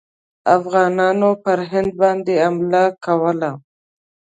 [0.57, 3.51] افغانانو پر هند باندي حمله کوله.